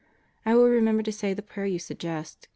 I 0.47 0.55
will 0.55 0.67
remember 0.67 1.03
to 1.03 1.11
say 1.11 1.35
the 1.35 1.43
prayer 1.43 1.67
you 1.67 1.77
suggest. 1.77 2.47